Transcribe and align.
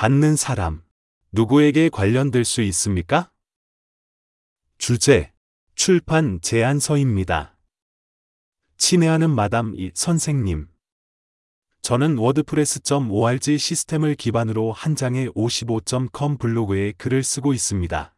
받는 0.00 0.34
사람. 0.34 0.82
누구에게 1.30 1.90
관련될 1.90 2.46
수 2.46 2.62
있습니까? 2.62 3.30
주제. 4.78 5.30
출판 5.74 6.40
제안서입니다. 6.40 7.58
친애하는 8.78 9.28
마담 9.28 9.74
이 9.76 9.90
선생님. 9.92 10.68
저는 11.82 12.16
워드프레스.org 12.16 13.58
시스템을 13.58 14.14
기반으로 14.14 14.72
한 14.72 14.96
장의 14.96 15.28
55.com 15.32 16.38
블로그에 16.38 16.92
글을 16.92 17.22
쓰고 17.22 17.52
있습니다. 17.52 18.14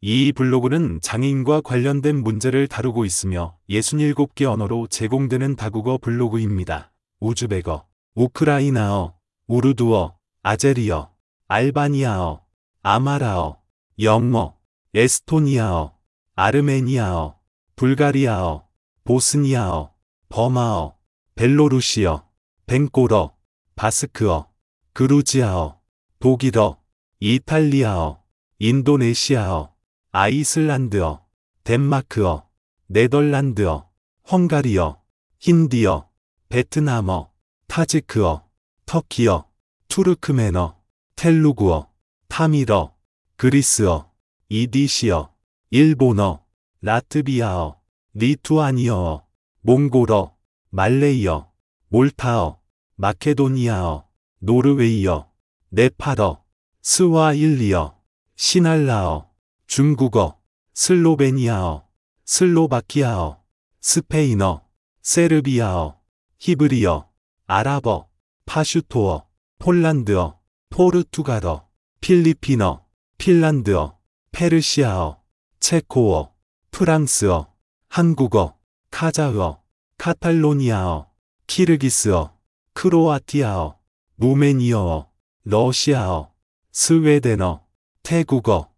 이 0.00 0.32
블로그는 0.32 0.98
장애인과 1.00 1.60
관련된 1.60 2.20
문제를 2.20 2.66
다루고 2.66 3.04
있으며 3.04 3.56
67개 3.70 4.42
언어로 4.42 4.88
제공되는 4.88 5.54
다국어 5.54 5.98
블로그입니다. 5.98 6.92
우즈베거, 7.20 7.86
우크라이나어, 8.16 9.16
우르두어, 9.46 10.18
아제리어, 10.46 11.10
알바니아어, 11.48 12.44
아마라어, 12.82 13.62
영어, 14.00 14.54
에스토니아어, 14.92 15.96
아르메니아어, 16.34 17.40
불가리아어, 17.76 18.68
보스니아어, 19.04 19.94
버마어, 20.28 20.98
벨로루시어, 21.34 22.28
벵꼬러, 22.66 23.34
바스크어, 23.74 24.50
그루지아어, 24.92 25.80
독일어, 26.20 26.78
이탈리아어, 27.20 28.22
인도네시아어, 28.58 29.74
아이슬란드어, 30.12 31.24
덴마크어, 31.64 32.46
네덜란드어, 32.88 33.88
헝가리어, 34.30 35.00
힌디어, 35.38 36.06
베트남어, 36.50 37.30
타지크어, 37.66 38.46
터키어, 38.84 39.53
투르크멘어, 39.94 40.76
텔루구어, 41.14 41.88
타밀어, 42.26 42.96
그리스어, 43.36 44.10
이디시어, 44.48 45.32
일본어, 45.70 46.44
라트비아어, 46.80 47.80
리투아니아어, 48.14 49.24
몽골어, 49.60 50.36
말레이어, 50.70 51.48
몰타어, 51.90 52.58
마케도니아어, 52.96 54.08
노르웨이어, 54.40 55.30
네팔어, 55.68 56.42
스와힐리어, 56.82 57.96
싱할라어, 58.34 59.30
중국어, 59.68 60.40
슬로베니아어, 60.74 61.86
슬로바키아어, 62.24 63.40
스페인어, 63.80 64.66
세르비아어, 65.02 66.00
히브리어, 66.40 67.08
아랍어, 67.46 68.08
파슈토어, 68.44 69.33
폴란드어, 69.64 70.38
포르투갈어, 70.68 71.66
필리핀어, 72.02 72.84
핀란드어, 73.16 73.96
페르시아어, 74.30 75.22
체코어, 75.58 76.34
프랑스어, 76.70 77.50
한국어, 77.88 78.58
카자흐어, 78.90 79.62
카탈로니아어, 79.96 81.10
키르기스어, 81.46 82.36
크로아티아어, 82.74 83.78
루메니어어, 84.18 85.10
러시아어, 85.44 86.34
스웨덴어, 86.70 87.64
태국어, 88.02 88.70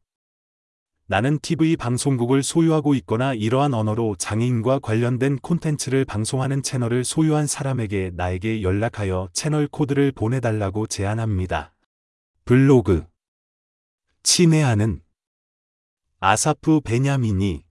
나는 1.08 1.38
TV 1.38 1.76
방송국을 1.76 2.42
소유하고 2.42 2.94
있거나 2.96 3.32
이러한 3.32 3.74
언어로 3.74 4.16
장애인과 4.18 4.80
관련된 4.80 5.38
콘텐츠를 5.38 6.04
방송하는 6.04 6.64
채널을 6.64 7.04
소유한 7.04 7.46
사람에게 7.46 8.10
나에게 8.14 8.62
연락하여 8.62 9.28
채널 9.32 9.68
코드를 9.68 10.10
보내달라고 10.10 10.88
제안합니다. 10.88 11.72
블로그 12.44 13.06
친애하는 14.24 15.00
아사프 16.18 16.80
베냐민이 16.80 17.65